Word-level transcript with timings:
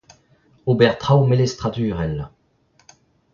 ober 0.71 0.91
traoù 1.01 1.21
melestradurel 1.29 2.17